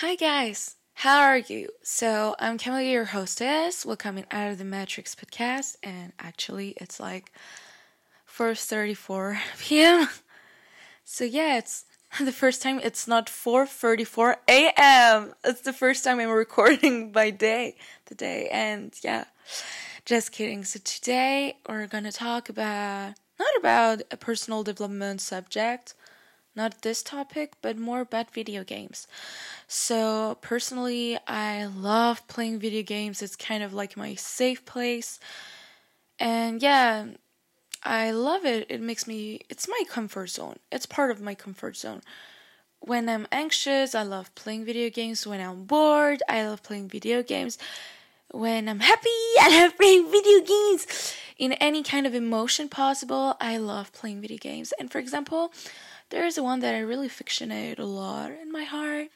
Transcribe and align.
Hi 0.00 0.14
guys, 0.14 0.76
how 0.94 1.18
are 1.22 1.38
you? 1.38 1.70
So 1.82 2.36
I'm 2.38 2.56
Camilla, 2.56 2.84
your 2.84 3.06
hostess. 3.06 3.84
We're 3.84 3.96
coming 3.96 4.26
out 4.30 4.52
of 4.52 4.58
the 4.58 4.64
Matrix 4.64 5.16
podcast, 5.16 5.74
and 5.82 6.12
actually 6.20 6.74
it's 6.76 7.00
like 7.00 7.32
4:34 8.32 9.40
p.m. 9.58 10.08
So 11.04 11.24
yeah, 11.24 11.58
it's 11.58 11.84
the 12.20 12.30
first 12.30 12.62
time. 12.62 12.78
It's 12.84 13.08
not 13.08 13.26
4:34 13.26 14.36
a.m. 14.46 15.34
It's 15.42 15.62
the 15.62 15.72
first 15.72 16.04
time 16.04 16.20
I'm 16.20 16.30
recording 16.46 17.10
by 17.10 17.30
day, 17.30 17.74
the 18.06 18.14
day, 18.14 18.48
and 18.52 18.94
yeah, 19.02 19.24
just 20.04 20.30
kidding. 20.30 20.64
So 20.64 20.78
today 20.84 21.56
we're 21.68 21.88
gonna 21.88 22.12
talk 22.12 22.48
about 22.48 23.14
not 23.36 23.56
about 23.58 24.02
a 24.12 24.16
personal 24.16 24.62
development 24.62 25.20
subject 25.20 25.94
not 26.58 26.82
this 26.82 27.02
topic, 27.02 27.54
but 27.62 27.78
more 27.78 28.00
about 28.00 28.34
video 28.34 28.62
games. 28.64 29.06
So, 29.66 30.36
personally, 30.42 31.18
I 31.26 31.64
love 31.64 32.26
playing 32.28 32.58
video 32.58 32.82
games. 32.82 33.22
It's 33.22 33.36
kind 33.36 33.62
of 33.62 33.72
like 33.72 33.96
my 33.96 34.14
safe 34.16 34.66
place. 34.66 35.18
And 36.18 36.60
yeah, 36.60 37.06
I 37.82 38.10
love 38.10 38.44
it. 38.44 38.66
It 38.68 38.82
makes 38.82 39.06
me, 39.06 39.40
it's 39.48 39.68
my 39.68 39.82
comfort 39.88 40.30
zone. 40.30 40.56
It's 40.70 40.84
part 40.84 41.10
of 41.10 41.22
my 41.22 41.34
comfort 41.34 41.76
zone. 41.76 42.02
When 42.80 43.08
I'm 43.08 43.26
anxious, 43.32 43.94
I 43.94 44.02
love 44.02 44.34
playing 44.34 44.64
video 44.64 44.90
games. 44.90 45.26
When 45.26 45.40
I'm 45.40 45.64
bored, 45.64 46.22
I 46.28 46.46
love 46.46 46.62
playing 46.62 46.88
video 46.88 47.22
games. 47.22 47.56
When 48.30 48.68
I'm 48.68 48.80
happy, 48.80 49.18
I 49.40 49.62
love 49.62 49.76
playing 49.76 50.10
video 50.10 50.40
games. 50.40 51.14
In 51.38 51.52
any 51.54 51.82
kind 51.82 52.06
of 52.06 52.14
emotion 52.14 52.68
possible, 52.68 53.36
I 53.40 53.58
love 53.58 53.92
playing 53.92 54.20
video 54.20 54.38
games. 54.38 54.72
And 54.78 54.90
for 54.90 54.98
example, 54.98 55.52
there's 56.10 56.40
one 56.40 56.60
that 56.60 56.74
I 56.74 56.80
really 56.80 57.08
fictionate 57.08 57.78
a 57.78 57.84
lot 57.84 58.30
in 58.30 58.50
my 58.50 58.64
heart. 58.64 59.08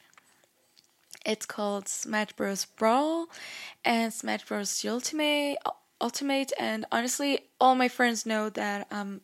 It's 1.25 1.47
called 1.47 1.89
Smash 1.89 2.33
Bros. 2.33 2.65
Brawl 2.65 3.29
and 3.85 4.13
Smash 4.13 4.45
Bros. 4.45 4.85
Ultimate. 4.85 5.59
Ultimate, 6.01 6.53
and 6.59 6.85
honestly, 6.91 7.39
all 7.61 7.77
my 7.77 7.87
friends 7.87 8.27
know 8.27 8.49
that 8.51 8.89
I'm 8.91 9.21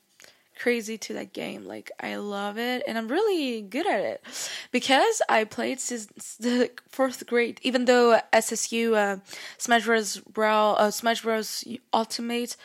crazy 0.60 0.96
to 0.98 1.14
that 1.14 1.32
game. 1.32 1.64
Like 1.64 1.90
I 1.98 2.14
love 2.16 2.56
it, 2.56 2.84
and 2.86 2.96
I'm 2.96 3.08
really 3.08 3.62
good 3.62 3.86
at 3.86 4.00
it 4.00 4.24
because 4.70 5.20
I 5.28 5.42
played 5.42 5.80
since 5.80 6.36
the 6.36 6.70
fourth 6.88 7.26
grade. 7.26 7.58
Even 7.62 7.86
though 7.86 8.20
SSU 8.32 8.94
uh, 8.94 9.16
Smash 9.56 9.86
Bros. 9.86 10.18
Brawl, 10.18 10.76
uh, 10.78 10.92
Smash 10.92 11.22
Bros. 11.22 11.64
Ultimate 11.92 12.56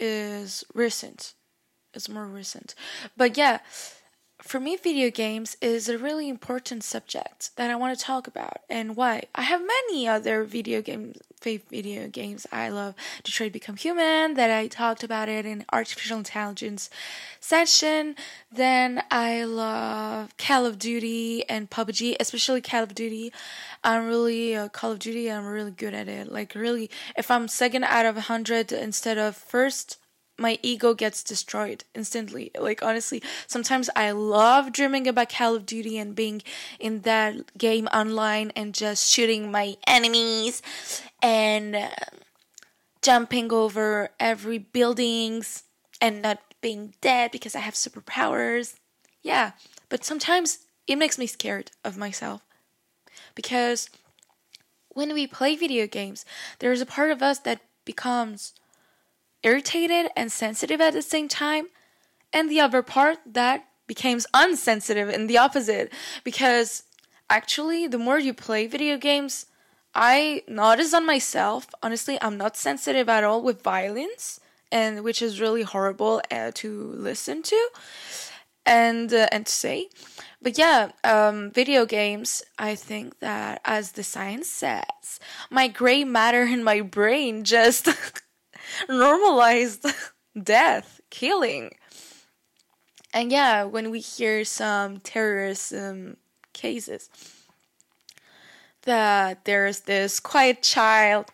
is 0.00 0.64
recent 0.74 1.34
is 1.94 2.08
more 2.08 2.26
recent. 2.26 2.74
But 3.16 3.36
yeah, 3.36 3.60
for 4.40 4.60
me, 4.60 4.76
video 4.76 5.10
games 5.10 5.56
is 5.60 5.88
a 5.88 5.98
really 5.98 6.28
important 6.28 6.84
subject 6.84 7.50
that 7.56 7.70
I 7.70 7.76
want 7.76 7.98
to 7.98 8.04
talk 8.04 8.28
about. 8.28 8.58
And 8.70 8.94
why? 8.94 9.24
I 9.34 9.42
have 9.42 9.60
many 9.60 10.06
other 10.06 10.44
video 10.44 10.80
games, 10.80 11.18
favorite 11.40 11.68
video 11.68 12.08
games 12.08 12.46
I 12.52 12.68
love. 12.68 12.94
Detroit 13.24 13.52
Become 13.52 13.76
Human, 13.78 14.34
that 14.34 14.50
I 14.50 14.68
talked 14.68 15.02
about 15.02 15.28
it 15.28 15.44
in 15.44 15.64
artificial 15.72 16.18
intelligence 16.18 16.88
session. 17.40 18.14
Then 18.52 19.02
I 19.10 19.42
love 19.42 20.36
Call 20.36 20.66
of 20.66 20.78
Duty 20.78 21.44
and 21.48 21.68
PUBG, 21.68 22.14
especially 22.20 22.60
Call 22.60 22.84
of 22.84 22.94
Duty. 22.94 23.32
I'm 23.82 24.06
really 24.06 24.54
uh, 24.54 24.68
Call 24.68 24.92
of 24.92 25.00
Duty. 25.00 25.32
I'm 25.32 25.46
really 25.46 25.72
good 25.72 25.94
at 25.94 26.06
it. 26.06 26.30
Like 26.30 26.54
really, 26.54 26.90
if 27.16 27.28
I'm 27.28 27.48
second 27.48 27.84
out 27.84 28.06
of 28.06 28.16
a 28.16 28.22
hundred 28.22 28.70
instead 28.70 29.18
of 29.18 29.36
first, 29.36 29.98
my 30.38 30.58
ego 30.62 30.94
gets 30.94 31.22
destroyed 31.22 31.84
instantly. 31.94 32.50
Like 32.58 32.82
honestly, 32.82 33.22
sometimes 33.46 33.90
I 33.96 34.12
love 34.12 34.72
dreaming 34.72 35.06
about 35.06 35.30
Call 35.30 35.56
of 35.56 35.66
Duty 35.66 35.98
and 35.98 36.14
being 36.14 36.42
in 36.78 37.00
that 37.02 37.56
game 37.58 37.86
online 37.88 38.52
and 38.54 38.72
just 38.72 39.10
shooting 39.10 39.50
my 39.50 39.76
enemies 39.86 40.62
and 41.20 41.74
uh, 41.74 41.88
jumping 43.02 43.52
over 43.52 44.10
every 44.20 44.58
buildings 44.58 45.64
and 46.00 46.22
not 46.22 46.38
being 46.60 46.94
dead 47.00 47.30
because 47.30 47.54
I 47.54 47.60
have 47.60 47.74
superpowers. 47.74 48.76
Yeah, 49.22 49.52
but 49.88 50.04
sometimes 50.04 50.60
it 50.86 50.96
makes 50.96 51.18
me 51.18 51.26
scared 51.26 51.72
of 51.84 51.96
myself 51.96 52.42
because 53.34 53.90
when 54.88 55.12
we 55.14 55.26
play 55.26 55.54
video 55.56 55.86
games, 55.86 56.24
there's 56.58 56.80
a 56.80 56.86
part 56.86 57.10
of 57.10 57.22
us 57.22 57.38
that 57.40 57.60
becomes 57.84 58.52
irritated 59.42 60.10
and 60.16 60.30
sensitive 60.30 60.80
at 60.80 60.92
the 60.92 61.02
same 61.02 61.28
time, 61.28 61.66
and 62.32 62.50
the 62.50 62.60
other 62.60 62.82
part 62.82 63.18
that 63.26 63.66
becomes 63.86 64.26
unsensitive 64.34 65.08
and 65.08 65.28
the 65.28 65.38
opposite. 65.38 65.92
Because 66.24 66.82
actually 67.30 67.86
the 67.86 67.98
more 67.98 68.18
you 68.18 68.32
play 68.32 68.66
video 68.66 68.96
games 68.96 69.46
i 69.94 70.42
notice 70.48 70.94
on 70.94 71.04
myself 71.04 71.66
honestly 71.82 72.18
i'm 72.22 72.36
not 72.36 72.56
sensitive 72.56 73.08
at 73.08 73.24
all 73.24 73.42
with 73.42 73.62
violence 73.62 74.40
and 74.70 75.02
which 75.02 75.22
is 75.22 75.40
really 75.40 75.62
horrible 75.62 76.20
uh, 76.30 76.50
to 76.54 76.92
listen 76.96 77.42
to 77.42 77.68
and 78.66 79.14
uh, 79.14 79.26
and 79.32 79.46
to 79.46 79.52
say. 79.52 79.88
But 80.42 80.58
yeah 80.58 80.90
um, 81.04 81.50
video 81.50 81.86
games 81.86 82.42
i 82.58 82.74
think 82.74 83.18
that 83.20 83.60
as 83.64 83.92
the 83.92 84.04
science 84.04 84.48
says 84.48 85.18
my 85.50 85.68
gray 85.68 86.04
matter 86.04 86.42
in 86.42 86.62
my 86.62 86.82
brain 86.82 87.44
just 87.44 87.88
normalized 88.88 89.86
death, 90.42 91.00
killing. 91.10 91.72
And 93.12 93.32
yeah, 93.32 93.64
when 93.64 93.90
we 93.90 94.00
hear 94.00 94.44
some 94.44 94.98
terrorism 95.00 96.18
cases, 96.52 97.08
that 98.82 99.44
there's 99.44 99.80
this 99.80 100.20
quiet 100.20 100.62
child, 100.62 101.26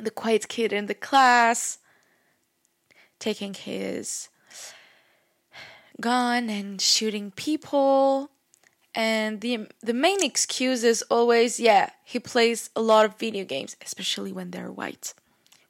the 0.00 0.10
quiet 0.10 0.48
kid 0.48 0.72
in 0.72 0.86
the 0.86 0.94
class, 0.94 1.78
taking 3.18 3.54
his 3.54 4.28
gun 6.00 6.48
and 6.48 6.80
shooting 6.80 7.30
people. 7.32 8.30
And 8.94 9.40
the 9.40 9.68
the 9.80 9.94
main 9.94 10.24
excuse 10.24 10.82
is 10.82 11.02
always, 11.10 11.60
yeah, 11.60 11.90
he 12.04 12.18
plays 12.18 12.70
a 12.74 12.80
lot 12.80 13.04
of 13.04 13.16
video 13.16 13.44
games, 13.44 13.76
especially 13.84 14.32
when 14.32 14.50
they're 14.50 14.72
white 14.72 15.14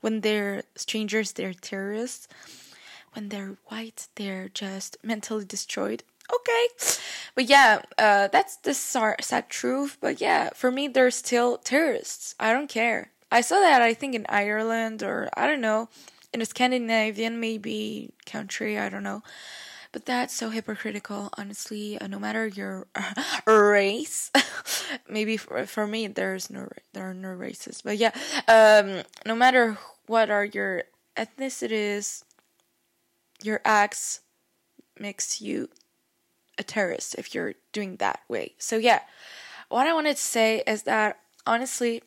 when 0.01 0.21
they're 0.21 0.63
strangers, 0.77 1.33
they're 1.33 1.55
terrorists. 1.55 2.29
When 3.15 3.31
they're 3.31 3.57
white, 3.67 4.09
they're 4.17 4.49
just 4.49 4.97
mentally 5.03 5.45
destroyed. 5.45 6.05
Okay, 6.33 6.67
but 7.35 7.49
yeah, 7.49 7.81
uh, 7.97 8.29
that's 8.29 8.57
the 8.57 8.75
sad 8.75 9.49
truth. 9.49 9.97
But 10.01 10.21
yeah, 10.21 10.51
for 10.55 10.71
me, 10.71 10.87
they're 10.87 11.11
still 11.11 11.57
terrorists. 11.57 12.35
I 12.39 12.53
don't 12.53 12.69
care. 12.69 13.13
I 13.33 13.41
saw 13.41 13.61
that 13.61 13.81
I 13.81 13.95
think 13.95 14.15
in 14.15 14.27
Ireland 14.29 15.03
or 15.03 15.31
I 15.35 15.47
don't 15.47 15.63
know, 15.63 15.89
in 16.33 16.43
a 16.43 16.47
Scandinavian 16.47 17.41
maybe 17.41 18.11
country. 18.27 18.79
I 18.79 18.89
don't 18.91 19.03
know. 19.03 19.23
But 19.99 20.07
that's 20.07 20.33
so 20.33 20.51
hypocritical, 20.51 21.29
honestly. 21.37 22.01
Uh, 22.01 22.07
no 22.07 22.21
matter 22.21 22.47
your 22.47 22.87
race, 23.49 24.31
maybe 25.11 25.37
for, 25.37 25.67
for 25.67 25.89
me 25.89 26.07
there's 26.07 26.51
no 26.51 26.69
there 26.93 27.11
are 27.11 27.15
no 27.15 27.31
races, 27.31 27.83
but 27.83 27.99
yeah, 27.99 28.13
um, 28.47 29.03
no 29.27 29.35
matter 29.35 29.77
what 30.07 30.31
are 30.31 30.45
your 30.45 30.85
ethnicities, 31.17 32.23
your 33.43 33.61
acts 33.65 34.21
makes 35.01 35.41
you 35.41 35.69
a 36.59 36.63
terrorist 36.63 37.17
if 37.17 37.35
you're 37.35 37.55
doing 37.73 37.97
that 37.97 38.21
way. 38.29 38.55
So 38.57 38.77
yeah, 38.77 39.01
what 39.69 39.89
I 39.89 39.95
wanted 39.95 40.17
to 40.17 40.23
say 40.23 40.63
is 40.65 40.85
that 40.85 41.19
honestly, 41.45 42.05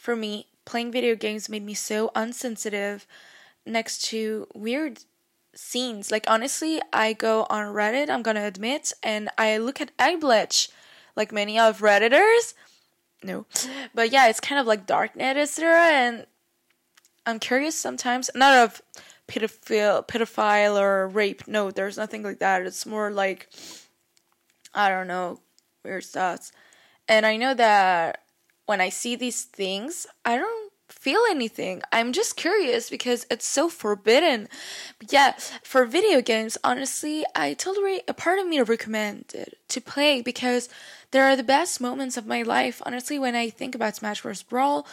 for 0.00 0.16
me, 0.16 0.48
playing 0.64 0.90
video 0.90 1.14
games 1.14 1.48
made 1.48 1.62
me 1.62 1.74
so 1.74 2.10
unsensitive 2.16 3.06
next 3.64 4.02
to 4.06 4.48
weird 4.52 5.04
scenes. 5.54 6.10
Like 6.10 6.24
honestly, 6.28 6.80
I 6.92 7.12
go 7.12 7.46
on 7.50 7.74
Reddit, 7.74 8.10
I'm 8.10 8.22
gonna 8.22 8.44
admit, 8.44 8.92
and 9.02 9.28
I 9.38 9.56
look 9.58 9.80
at 9.80 9.96
Eggbleach, 9.96 10.70
like 11.16 11.32
many 11.32 11.58
of 11.58 11.80
Redditors. 11.80 12.54
No. 13.22 13.46
But 13.94 14.12
yeah, 14.12 14.28
it's 14.28 14.40
kind 14.40 14.60
of 14.60 14.66
like 14.66 14.86
darknet, 14.86 15.36
etc. 15.36 15.76
And 15.76 16.26
I'm 17.26 17.38
curious 17.38 17.74
sometimes, 17.74 18.30
not 18.34 18.56
of 18.56 18.82
pedophile 19.28 20.06
pedophile 20.06 20.78
or 20.78 21.08
rape. 21.08 21.48
No, 21.48 21.70
there's 21.70 21.96
nothing 21.96 22.22
like 22.22 22.38
that. 22.40 22.62
It's 22.62 22.86
more 22.86 23.10
like 23.10 23.48
I 24.74 24.88
don't 24.88 25.06
know, 25.06 25.40
weird 25.84 26.04
thoughts. 26.04 26.52
And 27.08 27.24
I 27.24 27.36
know 27.36 27.54
that 27.54 28.24
when 28.66 28.80
I 28.80 28.88
see 28.88 29.16
these 29.16 29.44
things, 29.44 30.06
I 30.24 30.36
don't 30.36 30.63
feel 31.04 31.20
anything. 31.28 31.82
I'm 31.92 32.14
just 32.14 32.34
curious 32.34 32.88
because 32.88 33.26
it's 33.30 33.46
so 33.46 33.68
forbidden. 33.68 34.48
But 34.98 35.12
yeah, 35.12 35.32
for 35.62 35.84
video 35.84 36.22
games, 36.22 36.56
honestly, 36.64 37.26
I 37.34 37.52
totally 37.52 38.00
a 38.08 38.14
part 38.14 38.38
of 38.38 38.46
me 38.46 38.58
recommended 38.62 39.54
to 39.68 39.80
play 39.82 40.22
because 40.22 40.70
there 41.10 41.26
are 41.26 41.36
the 41.36 41.42
best 41.42 41.78
moments 41.78 42.16
of 42.16 42.26
my 42.26 42.40
life. 42.40 42.80
Honestly, 42.86 43.18
when 43.18 43.34
I 43.34 43.50
think 43.50 43.74
about 43.74 43.96
Smash 43.96 44.22
Bros. 44.22 44.42
Brawl, 44.42 44.86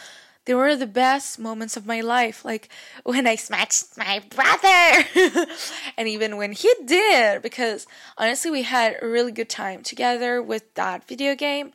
they 0.44 0.52
were 0.52 0.76
the 0.76 0.86
best 0.86 1.38
moments 1.38 1.78
of 1.78 1.86
my 1.86 2.02
life. 2.02 2.44
Like 2.44 2.68
when 3.04 3.26
I 3.26 3.36
smashed 3.36 3.96
my 3.96 4.20
brother, 4.28 5.46
and 5.96 6.08
even 6.08 6.36
when 6.36 6.52
he 6.52 6.70
did, 6.84 7.40
because 7.40 7.86
honestly, 8.18 8.50
we 8.50 8.64
had 8.64 8.98
a 9.00 9.08
really 9.08 9.32
good 9.32 9.48
time 9.48 9.82
together 9.82 10.42
with 10.42 10.74
that 10.74 11.08
video 11.08 11.34
game. 11.34 11.72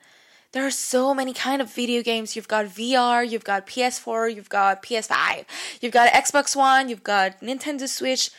There 0.53 0.65
are 0.65 0.71
so 0.71 1.13
many 1.13 1.33
kind 1.33 1.61
of 1.61 1.73
video 1.73 2.01
games. 2.01 2.35
You've 2.35 2.47
got 2.47 2.65
VR, 2.65 3.29
you've 3.29 3.43
got 3.43 3.67
PS4, 3.67 4.33
you've 4.33 4.49
got 4.49 4.81
PS5, 4.81 5.45
you've 5.81 5.91
got 5.91 6.11
Xbox 6.13 6.55
One, 6.55 6.87
you've 6.87 7.03
got 7.03 7.41
Nintendo 7.41 7.87
Switch. 7.87 8.31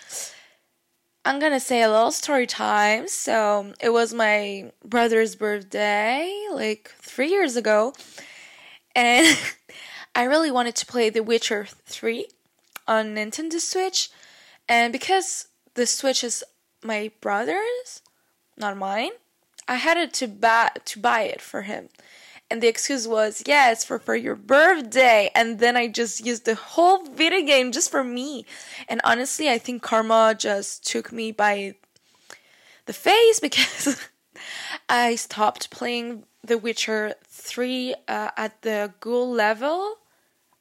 I'm 1.24 1.38
gonna 1.38 1.60
say 1.60 1.82
a 1.82 1.90
little 1.90 2.10
story 2.10 2.46
time. 2.46 3.08
So 3.08 3.74
it 3.80 3.90
was 3.90 4.14
my 4.14 4.72
brother's 4.82 5.36
birthday, 5.36 6.46
like 6.50 6.94
three 7.00 7.28
years 7.28 7.56
ago, 7.56 7.92
and 8.94 9.38
I 10.14 10.24
really 10.24 10.50
wanted 10.50 10.76
to 10.76 10.86
play 10.86 11.10
The 11.10 11.22
Witcher 11.22 11.66
3 11.84 12.26
on 12.86 13.14
Nintendo 13.14 13.60
Switch, 13.60 14.10
and 14.66 14.92
because 14.92 15.48
the 15.74 15.86
Switch 15.86 16.24
is 16.24 16.42
my 16.82 17.10
brother's, 17.20 18.00
not 18.56 18.78
mine, 18.78 19.10
I 19.68 19.74
had 19.74 20.12
to 20.14 20.26
buy 20.26 20.70
to 20.84 20.98
buy 20.98 21.22
it 21.22 21.40
for 21.40 21.62
him. 21.62 21.90
And 22.50 22.62
the 22.62 22.68
excuse 22.68 23.06
was, 23.06 23.42
yeah, 23.46 23.70
it's 23.70 23.84
for, 23.84 23.98
for 23.98 24.16
your 24.16 24.34
birthday. 24.34 25.30
And 25.34 25.58
then 25.58 25.76
I 25.76 25.86
just 25.86 26.24
used 26.24 26.46
the 26.46 26.54
whole 26.54 27.04
video 27.04 27.42
game 27.42 27.72
just 27.72 27.90
for 27.90 28.02
me. 28.02 28.46
And 28.88 29.02
honestly, 29.04 29.50
I 29.50 29.58
think 29.58 29.82
karma 29.82 30.34
just 30.36 30.86
took 30.86 31.12
me 31.12 31.30
by 31.30 31.74
the 32.86 32.94
face 32.94 33.38
because 33.48 34.00
I 34.88 35.16
stopped 35.16 35.70
playing 35.70 36.24
The 36.42 36.56
Witcher 36.56 37.14
3 37.26 37.94
uh, 38.08 38.30
at 38.34 38.62
the 38.62 38.94
ghoul 39.00 39.30
level. 39.30 39.96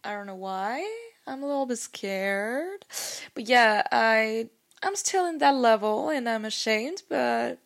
I 0.03 0.11
don't 0.11 0.27
know 0.27 0.35
why. 0.35 0.85
I'm 1.25 1.41
a 1.41 1.47
little 1.47 1.65
bit 1.65 1.79
scared. 1.79 2.85
But 3.33 3.47
yeah, 3.47 3.83
I 3.91 4.49
I'm 4.83 4.95
still 4.95 5.25
in 5.25 5.39
that 5.39 5.55
level 5.55 6.09
and 6.09 6.29
I'm 6.29 6.45
ashamed, 6.45 7.03
but 7.09 7.59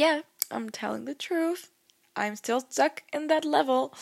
yeah, 0.00 0.22
I'm 0.50 0.70
telling 0.70 1.04
the 1.04 1.14
truth. 1.14 1.68
I'm 2.16 2.34
still 2.34 2.60
stuck 2.60 3.02
in 3.12 3.26
that 3.26 3.44
level. 3.44 3.92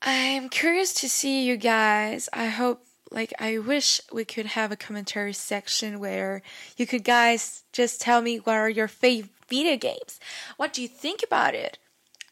I'm 0.00 0.48
curious 0.48 0.94
to 0.94 1.08
see 1.08 1.44
you 1.44 1.58
guys. 1.58 2.30
I 2.32 2.46
hope 2.46 2.86
like 3.10 3.34
I 3.38 3.58
wish 3.58 4.00
we 4.10 4.24
could 4.24 4.46
have 4.46 4.72
a 4.72 4.76
commentary 4.76 5.34
section 5.34 6.00
where 6.00 6.40
you 6.78 6.86
could 6.86 7.04
guys 7.04 7.64
just 7.72 8.00
tell 8.00 8.22
me 8.22 8.38
what 8.38 8.56
are 8.56 8.70
your 8.70 8.88
favorite 8.88 9.32
video 9.50 9.76
games. 9.76 10.18
What 10.56 10.72
do 10.72 10.80
you 10.80 10.88
think 10.88 11.22
about 11.22 11.54
it? 11.54 11.76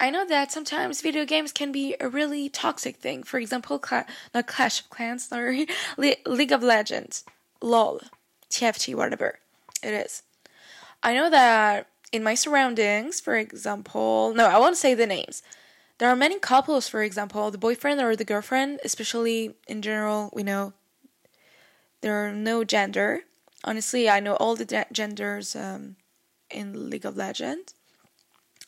I 0.00 0.08
know 0.08 0.26
that 0.26 0.50
sometimes 0.50 1.02
video 1.02 1.26
games 1.26 1.52
can 1.52 1.70
be 1.70 1.94
a 2.00 2.08
really 2.08 2.48
toxic 2.48 2.96
thing. 2.96 3.24
For 3.24 3.38
example, 3.38 3.78
Cla- 3.78 4.06
not 4.34 4.46
Clash 4.46 4.80
of 4.80 4.88
Clans, 4.88 5.28
sorry, 5.28 5.66
Le- 5.98 6.24
League 6.24 6.50
of 6.50 6.62
Legends, 6.62 7.24
LOL, 7.60 8.00
TFT, 8.48 8.94
whatever 8.94 9.38
it 9.82 9.92
is. 9.92 10.22
I 11.02 11.12
know 11.14 11.28
that 11.28 11.88
in 12.12 12.22
my 12.22 12.34
surroundings, 12.34 13.20
for 13.20 13.36
example, 13.36 14.32
no, 14.34 14.46
I 14.46 14.58
won't 14.58 14.76
say 14.76 14.94
the 14.94 15.06
names. 15.06 15.42
There 15.98 16.08
are 16.08 16.16
many 16.16 16.38
couples, 16.38 16.88
for 16.88 17.02
example, 17.02 17.50
the 17.50 17.58
boyfriend 17.58 18.00
or 18.00 18.14
the 18.14 18.24
girlfriend, 18.24 18.80
especially 18.84 19.54
in 19.66 19.82
general, 19.82 20.30
we 20.32 20.42
know 20.42 20.74
there 22.02 22.26
are 22.26 22.32
no 22.32 22.64
gender. 22.64 23.22
Honestly, 23.64 24.10
I 24.10 24.20
know 24.20 24.34
all 24.36 24.56
the 24.56 24.64
de- 24.64 24.86
genders 24.92 25.56
um, 25.56 25.96
in 26.50 26.90
League 26.90 27.06
of 27.06 27.16
Legends 27.16 27.74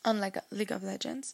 on 0.03 0.19
like 0.19 0.37
League 0.51 0.71
of 0.71 0.83
Legends. 0.83 1.33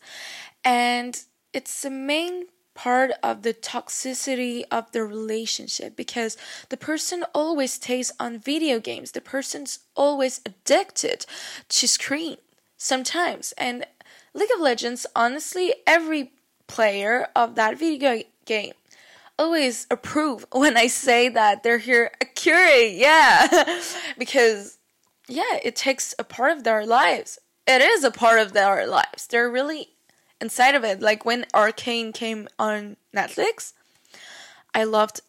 And 0.64 1.22
it's 1.54 1.82
the 1.82 1.90
main 1.90 2.48
part 2.74 3.12
of 3.22 3.42
the 3.42 3.54
toxicity 3.54 4.64
of 4.72 4.92
the 4.92 5.04
relationship 5.04 5.96
because 5.96 6.38
the 6.70 6.78
person 6.78 7.26
always 7.34 7.74
stays 7.74 8.12
on 8.20 8.40
video 8.40 8.80
games. 8.80 9.12
The 9.12 9.22
person's 9.22 9.80
always 9.96 10.42
addicted 10.46 11.26
to 11.70 11.88
screen 11.88 12.38
sometimes. 12.78 13.54
And 13.58 13.86
League 14.34 14.50
of 14.56 14.62
Legends, 14.62 15.06
honestly, 15.16 15.74
every 15.86 16.32
player 16.68 17.28
of 17.36 17.56
that 17.56 17.78
video 17.78 18.22
game 18.46 18.74
always 19.38 19.88
approve 19.92 20.46
when 20.52 20.78
I 20.78 20.88
say 20.88 21.30
that 21.30 21.64
they're 21.64 21.78
here 21.78 22.12
accurate, 22.22 22.94
yeah. 22.94 23.82
because 24.18 24.78
yeah, 25.28 25.60
it 25.64 25.76
takes 25.76 26.14
a 26.18 26.24
part 26.24 26.52
of 26.52 26.64
their 26.64 26.86
lives 26.86 27.40
it 27.68 27.82
is 27.82 28.04
a 28.04 28.12
part 28.12 28.40
of 28.40 28.54
their 28.54 28.88
lives. 28.88 29.28
They're 29.28 29.50
really 29.50 29.90
inside 30.42 30.76
of 30.76 30.84
it. 30.84 31.02
Like 31.02 31.24
when 31.24 31.46
Arcane 31.54 32.12
came 32.12 32.50
on 32.60 32.98
Netflix, 33.16 33.74
I 34.74 34.84
loved 34.84 35.22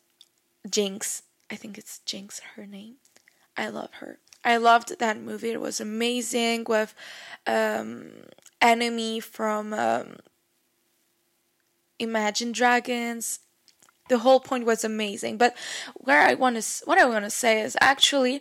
Jinx. 0.69 1.23
I 1.51 1.57
think 1.57 1.79
it's 1.79 2.01
Jinx 2.01 2.41
her 2.57 2.67
name. 2.67 2.97
I 3.57 3.69
love 3.69 3.91
her. 4.01 4.19
I 4.45 4.57
loved 4.57 4.99
that 4.99 5.21
movie. 5.21 5.51
It 5.51 5.61
was 5.61 5.81
amazing 5.81 6.65
with 6.69 6.95
um 7.47 8.11
enemy 8.61 9.21
from 9.21 9.75
um, 9.75 10.17
Imagine 11.99 12.53
Dragons. 12.53 13.41
The 14.09 14.19
whole 14.19 14.41
point 14.41 14.65
was 14.65 14.85
amazing. 14.85 15.37
But 15.37 15.55
where 15.95 16.23
I 16.23 16.35
want 16.35 16.61
to 16.61 16.85
what 16.87 16.99
I 16.99 17.05
want 17.05 17.25
to 17.25 17.31
say 17.31 17.61
is 17.61 17.77
actually 17.81 18.41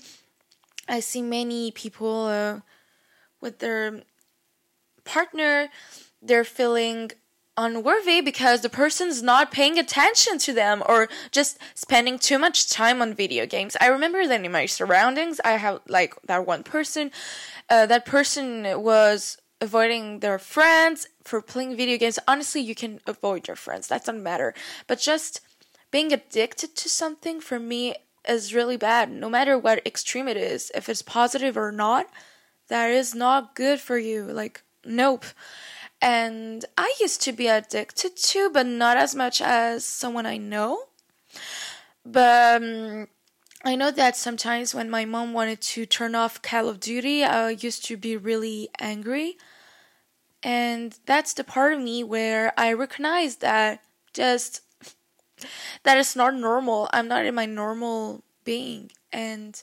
I 0.87 0.99
see 0.99 1.21
many 1.21 1.71
people 1.71 2.25
uh, 2.25 2.59
with 3.39 3.59
their 3.59 4.01
partner, 5.03 5.69
they're 6.21 6.43
feeling 6.43 7.11
unworthy 7.57 8.21
because 8.21 8.61
the 8.61 8.69
person's 8.69 9.21
not 9.21 9.51
paying 9.51 9.77
attention 9.77 10.37
to 10.39 10.53
them 10.53 10.81
or 10.87 11.09
just 11.31 11.59
spending 11.75 12.17
too 12.17 12.39
much 12.39 12.69
time 12.69 13.01
on 13.01 13.13
video 13.13 13.45
games. 13.45 13.75
I 13.81 13.87
remember 13.87 14.25
that 14.25 14.43
in 14.43 14.51
my 14.51 14.65
surroundings, 14.65 15.41
I 15.43 15.53
have 15.53 15.81
like 15.87 16.15
that 16.23 16.45
one 16.45 16.63
person. 16.63 17.11
Uh, 17.69 17.85
that 17.87 18.05
person 18.05 18.81
was 18.81 19.37
avoiding 19.59 20.19
their 20.19 20.39
friends 20.39 21.07
for 21.23 21.41
playing 21.41 21.75
video 21.75 21.97
games. 21.97 22.17
Honestly, 22.27 22.61
you 22.61 22.73
can 22.73 22.99
avoid 23.05 23.47
your 23.47 23.55
friends. 23.55 23.87
That 23.87 24.05
doesn't 24.05 24.23
matter. 24.23 24.53
But 24.87 24.99
just 24.99 25.41
being 25.91 26.11
addicted 26.11 26.75
to 26.77 26.89
something 26.89 27.41
for 27.41 27.59
me 27.59 27.95
is 28.27 28.55
really 28.55 28.77
bad. 28.77 29.11
No 29.11 29.29
matter 29.29 29.57
what 29.57 29.85
extreme 29.85 30.27
it 30.27 30.37
is, 30.37 30.71
if 30.73 30.89
it's 30.89 31.01
positive 31.01 31.57
or 31.57 31.71
not, 31.71 32.07
that 32.69 32.89
is 32.89 33.13
not 33.13 33.55
good 33.55 33.79
for 33.79 33.97
you. 33.97 34.23
Like, 34.23 34.63
nope. 34.85 35.25
And 36.01 36.65
I 36.77 36.93
used 36.99 37.21
to 37.23 37.31
be 37.31 37.47
addicted 37.47 38.17
to, 38.17 38.49
but 38.49 38.65
not 38.65 38.97
as 38.97 39.13
much 39.13 39.41
as 39.41 39.85
someone 39.85 40.25
I 40.25 40.37
know. 40.37 40.85
But 42.03 42.63
um, 42.63 43.07
I 43.63 43.75
know 43.75 43.91
that 43.91 44.15
sometimes 44.15 44.73
when 44.73 44.89
my 44.89 45.05
mom 45.05 45.33
wanted 45.33 45.61
to 45.61 45.85
turn 45.85 46.15
off 46.15 46.41
Call 46.41 46.67
of 46.67 46.79
Duty, 46.79 47.23
I 47.23 47.51
used 47.51 47.85
to 47.85 47.97
be 47.97 48.17
really 48.17 48.69
angry. 48.79 49.37
And 50.41 50.97
that's 51.05 51.33
the 51.33 51.43
part 51.43 51.73
of 51.73 51.79
me 51.79 52.03
where 52.03 52.51
I 52.57 52.73
recognize 52.73 53.37
that 53.37 53.83
just 54.13 54.61
that 55.83 55.97
is 55.97 56.15
not 56.15 56.33
normal. 56.33 56.89
I'm 56.91 57.07
not 57.07 57.25
in 57.25 57.35
my 57.35 57.45
normal 57.45 58.23
being. 58.43 58.91
And 59.13 59.61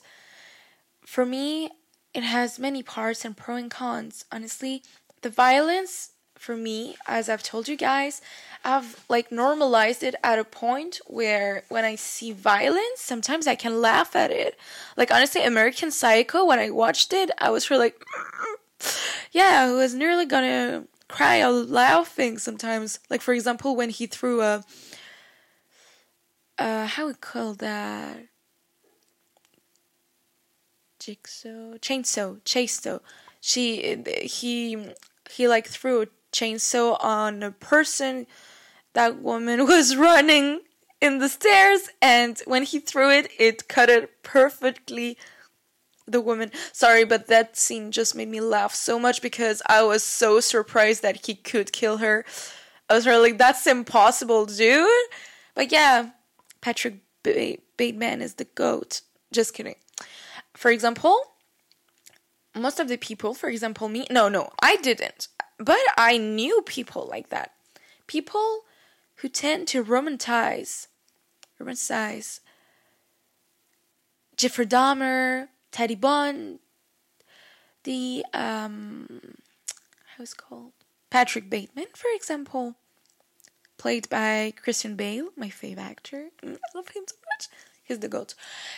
for 1.01 1.25
me, 1.25 1.69
it 2.13 2.23
has 2.23 2.59
many 2.59 2.81
parts 2.81 3.25
and 3.25 3.35
pro 3.35 3.55
and 3.55 3.69
cons. 3.69 4.23
Honestly, 4.31 4.83
the 5.21 5.29
violence 5.29 6.11
for 6.39 6.55
me, 6.55 6.95
as 7.05 7.27
I've 7.27 7.43
told 7.43 7.67
you 7.67 7.75
guys, 7.75 8.21
I've 8.63 9.03
like 9.09 9.29
normalized 9.29 10.03
it 10.03 10.15
at 10.23 10.39
a 10.39 10.45
point 10.45 11.01
where 11.05 11.63
when 11.67 11.83
I 11.83 11.95
see 11.95 12.31
violence, 12.31 13.01
sometimes 13.01 13.45
I 13.45 13.55
can 13.55 13.81
laugh 13.81 14.15
at 14.15 14.31
it. 14.31 14.57
Like 14.95 15.11
honestly, 15.11 15.43
American 15.43 15.91
Psycho, 15.91 16.45
when 16.45 16.57
I 16.57 16.69
watched 16.69 17.11
it, 17.11 17.29
I 17.39 17.49
was 17.49 17.69
really 17.69 17.87
like, 17.87 18.01
yeah, 19.33 19.67
I 19.67 19.71
was 19.73 19.93
nearly 19.93 20.25
gonna 20.25 20.85
cry 21.09 21.41
out 21.41 21.67
laughing 21.67 22.37
sometimes. 22.37 22.99
Like 23.09 23.21
for 23.21 23.33
example, 23.33 23.75
when 23.75 23.89
he 23.89 24.07
threw 24.07 24.41
a, 24.41 24.63
uh, 26.57 26.85
how 26.87 27.07
we 27.07 27.13
call 27.15 27.53
that? 27.55 28.27
jigsaw 30.99 31.77
chainsaw 31.77 32.41
chainsaw 32.41 32.99
she 33.39 34.03
he 34.21 34.91
he 35.31 35.47
like 35.47 35.65
threw 35.65 36.05
chainsaw 36.31 36.97
on 37.03 37.43
a 37.43 37.51
person. 37.51 38.27
That 38.93 39.21
woman 39.21 39.65
was 39.67 39.95
running 39.95 40.61
in 41.01 41.19
the 41.19 41.29
stairs 41.29 41.89
and 42.01 42.41
when 42.45 42.63
he 42.63 42.79
threw 42.79 43.09
it 43.09 43.31
it 43.39 43.67
cut 43.67 43.89
it 43.89 44.23
perfectly. 44.23 45.17
The 46.07 46.21
woman 46.21 46.51
sorry 46.73 47.05
but 47.05 47.27
that 47.27 47.55
scene 47.57 47.91
just 47.91 48.15
made 48.15 48.27
me 48.29 48.41
laugh 48.41 48.73
so 48.73 48.97
much 48.99 49.21
because 49.21 49.61
i 49.67 49.83
was 49.83 50.03
so 50.03 50.39
surprised 50.39 51.03
that 51.03 51.25
he 51.25 51.35
could 51.35 51.71
kill 51.71 51.97
her. 51.97 52.25
I 52.89 52.95
was 52.95 53.05
really 53.05 53.29
like 53.29 53.37
that's 53.37 53.65
impossible 53.67 54.45
dude. 54.45 54.89
But 55.55 55.71
yeah 55.71 56.11
patrick 56.61 56.95
bateman 57.23 58.21
is 58.21 58.35
the 58.35 58.45
goat. 58.45 59.01
Just 59.31 59.53
kidding. 59.53 59.75
For 60.55 60.71
example, 60.71 61.17
most 62.55 62.79
of 62.79 62.87
the 62.87 62.97
people, 62.97 63.33
for 63.33 63.49
example, 63.49 63.87
me, 63.87 64.07
no, 64.09 64.27
no, 64.29 64.49
I 64.61 64.77
didn't, 64.77 65.27
but 65.59 65.79
I 65.97 66.17
knew 66.17 66.61
people 66.61 67.07
like 67.09 67.29
that. 67.29 67.51
People 68.07 68.61
who 69.15 69.27
tend 69.27 69.67
to 69.69 69.83
romanticize, 69.83 70.87
romanticize 71.61 72.39
Jeffrey 74.37 74.65
Dahmer, 74.65 75.49
Teddy 75.71 75.95
Bundy, 75.95 76.59
the 77.83 78.25
um, 78.33 79.35
how's 80.17 80.33
called 80.33 80.71
Patrick 81.09 81.49
Bateman, 81.49 81.87
for 81.93 82.07
example, 82.15 82.75
played 83.77 84.09
by 84.09 84.53
Christian 84.61 84.95
Bale, 84.95 85.29
my 85.35 85.49
favorite 85.49 85.83
actor. 85.83 86.29
I 86.43 86.55
love 86.73 86.89
him 86.89 87.03
so 87.07 87.15
much. 87.33 87.47
He's 87.83 87.99
the 87.99 88.07
goat. 88.07 88.35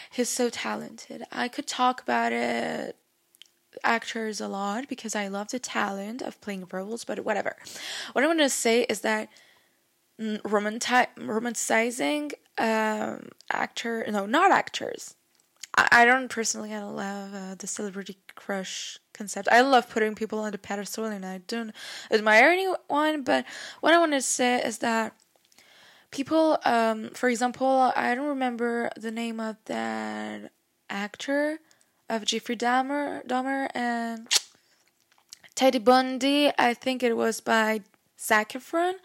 He's 0.09 0.29
so 0.29 0.49
talented. 0.49 1.23
I 1.31 1.47
could 1.47 1.67
talk 1.67 2.01
about 2.01 2.31
it 2.33 2.95
actors 3.83 4.41
a 4.41 4.47
lot 4.47 4.87
because 4.87 5.15
I 5.15 5.27
love 5.27 5.49
the 5.49 5.59
talent 5.59 6.21
of 6.21 6.39
playing 6.41 6.67
roles, 6.71 7.03
but 7.03 7.19
whatever. 7.25 7.55
What 8.13 8.23
I 8.23 8.27
want 8.27 8.39
to 8.39 8.49
say 8.49 8.83
is 8.83 9.01
that 9.01 9.29
romanti- 10.19 11.07
romanticizing 11.17 12.33
um, 12.57 13.29
actor, 13.51 14.05
no, 14.09 14.25
not 14.25 14.51
actors. 14.51 15.15
I, 15.77 15.87
I 15.91 16.05
don't 16.05 16.29
personally. 16.29 16.73
I 16.73 16.83
love 16.83 17.33
uh, 17.33 17.55
the 17.55 17.67
celebrity 17.67 18.17
crush 18.35 18.99
concept. 19.13 19.47
I 19.51 19.61
love 19.61 19.89
putting 19.89 20.15
people 20.15 20.39
on 20.39 20.51
the 20.51 20.57
pedestal, 20.57 21.05
and 21.05 21.25
I 21.25 21.39
don't 21.47 21.73
admire 22.11 22.49
anyone. 22.49 23.23
But 23.23 23.45
what 23.79 23.93
I 23.93 23.99
want 23.99 24.11
to 24.13 24.21
say 24.21 24.61
is 24.61 24.79
that 24.79 25.15
people, 26.11 26.57
um, 26.65 27.09
for 27.11 27.29
example, 27.29 27.91
I 27.95 28.13
don't 28.15 28.27
remember 28.27 28.89
the 28.97 29.11
name 29.11 29.39
of 29.39 29.57
that 29.65 30.51
actor 30.89 31.59
of 32.11 32.25
Jeffrey 32.25 32.57
Dahmer, 32.57 33.25
Dahmer 33.25 33.69
and 33.73 34.27
Teddy 35.55 35.79
Bundy. 35.79 36.51
I 36.59 36.73
think 36.73 37.01
it 37.01 37.15
was 37.15 37.39
by 37.39 37.81
Zac 38.19 38.49
Efron. 38.49 38.95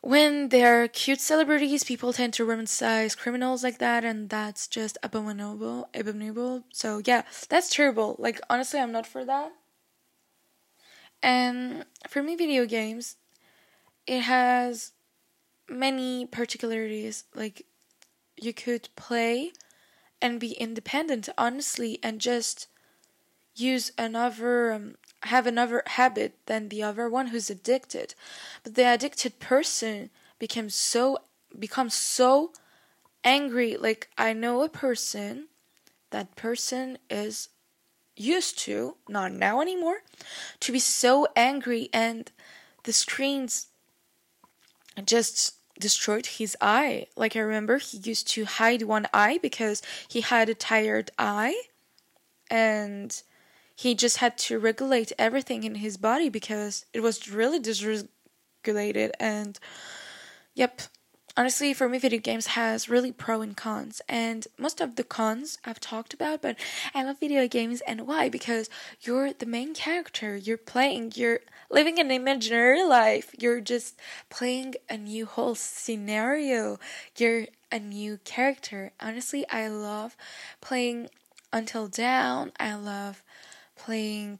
When 0.00 0.48
they're 0.48 0.88
cute 0.88 1.20
celebrities, 1.20 1.84
people 1.84 2.14
tend 2.14 2.32
to 2.34 2.46
romanticize 2.46 3.16
criminals 3.16 3.62
like 3.62 3.76
that, 3.78 4.02
and 4.02 4.30
that's 4.30 4.66
just 4.66 4.96
abominable. 5.02 5.90
Abominable. 5.92 6.64
So 6.72 7.02
yeah, 7.04 7.22
that's 7.50 7.68
terrible. 7.68 8.16
Like 8.18 8.40
honestly, 8.48 8.80
I'm 8.80 8.92
not 8.92 9.06
for 9.06 9.26
that. 9.26 9.52
And 11.22 11.84
for 12.08 12.22
me, 12.22 12.34
video 12.34 12.64
games, 12.64 13.16
it 14.06 14.22
has 14.22 14.92
many 15.68 16.24
particularities. 16.24 17.24
Like 17.34 17.66
you 18.40 18.54
could 18.54 18.88
play 18.96 19.52
and 20.20 20.40
be 20.40 20.52
independent 20.52 21.28
honestly 21.36 21.98
and 22.02 22.20
just 22.20 22.68
use 23.54 23.92
another 23.98 24.72
um, 24.72 24.94
have 25.24 25.46
another 25.46 25.82
habit 25.86 26.34
than 26.46 26.68
the 26.68 26.82
other 26.82 27.08
one 27.08 27.28
who's 27.28 27.50
addicted. 27.50 28.14
But 28.62 28.74
the 28.74 28.86
addicted 28.86 29.38
person 29.38 30.10
becomes 30.38 30.74
so 30.74 31.18
becomes 31.58 31.94
so 31.94 32.52
angry. 33.24 33.76
Like 33.76 34.08
i 34.16 34.32
know 34.32 34.62
a 34.62 34.68
person 34.68 35.48
that 36.10 36.36
person 36.36 36.98
is 37.08 37.48
used 38.16 38.58
to 38.58 38.96
not 39.08 39.32
now 39.32 39.60
anymore 39.60 40.02
to 40.60 40.72
be 40.72 40.78
so 40.78 41.26
angry 41.34 41.88
and 41.92 42.30
the 42.84 42.92
screens 42.92 43.68
just 45.04 45.54
destroyed 45.80 46.26
his 46.26 46.56
eye. 46.60 47.06
Like 47.16 47.34
I 47.34 47.40
remember 47.40 47.78
he 47.78 47.98
used 47.98 48.28
to 48.30 48.44
hide 48.44 48.82
one 48.82 49.06
eye 49.12 49.38
because 49.42 49.82
he 50.06 50.20
had 50.20 50.48
a 50.48 50.54
tired 50.54 51.10
eye 51.18 51.60
and 52.50 53.22
he 53.74 53.94
just 53.94 54.18
had 54.18 54.36
to 54.38 54.58
regulate 54.58 55.12
everything 55.18 55.64
in 55.64 55.76
his 55.76 55.96
body 55.96 56.28
because 56.28 56.84
it 56.92 57.00
was 57.00 57.30
really 57.30 57.58
dysregulated 57.58 59.10
and 59.18 59.58
yep 60.54 60.82
honestly 61.36 61.72
for 61.72 61.88
me 61.88 61.98
video 61.98 62.18
games 62.18 62.48
has 62.48 62.88
really 62.88 63.12
pro 63.12 63.40
and 63.40 63.56
cons 63.56 64.02
and 64.08 64.46
most 64.58 64.80
of 64.80 64.96
the 64.96 65.04
cons 65.04 65.58
i've 65.64 65.80
talked 65.80 66.12
about 66.12 66.42
but 66.42 66.56
i 66.94 67.02
love 67.04 67.18
video 67.20 67.46
games 67.46 67.80
and 67.86 68.06
why 68.06 68.28
because 68.28 68.68
you're 69.02 69.32
the 69.32 69.46
main 69.46 69.72
character 69.74 70.36
you're 70.36 70.58
playing 70.58 71.12
you're 71.14 71.40
living 71.70 71.98
an 71.98 72.10
imaginary 72.10 72.82
life 72.82 73.32
you're 73.38 73.60
just 73.60 73.96
playing 74.28 74.74
a 74.88 74.96
new 74.96 75.24
whole 75.24 75.54
scenario 75.54 76.78
you're 77.16 77.46
a 77.70 77.78
new 77.78 78.18
character 78.24 78.92
honestly 79.00 79.46
i 79.50 79.68
love 79.68 80.16
playing 80.60 81.08
Until 81.52 81.88
Dawn, 81.88 82.52
i 82.58 82.74
love 82.74 83.22
playing 83.76 84.38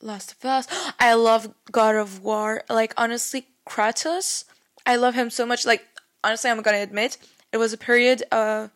Last 0.00 0.32
of 0.32 0.44
Us. 0.44 0.66
I 1.00 1.14
love 1.14 1.54
God 1.72 1.94
of 1.94 2.22
War. 2.22 2.62
Like 2.68 2.92
honestly, 2.96 3.46
Kratos 3.66 4.44
I 4.86 4.96
love 4.96 5.14
him 5.14 5.30
so 5.30 5.46
much. 5.46 5.64
Like 5.64 5.86
honestly, 6.22 6.50
I'm 6.50 6.62
gonna 6.62 6.78
admit 6.78 7.18
it 7.52 7.58
was 7.58 7.72
a 7.72 7.78
period 7.78 8.22
of 8.32 8.70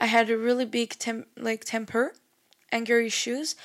I 0.00 0.06
had 0.06 0.30
a 0.30 0.38
really 0.38 0.64
big 0.64 0.90
temp 0.90 1.26
like 1.36 1.64
temper, 1.64 2.14
anger 2.70 3.00
issues, 3.00 3.56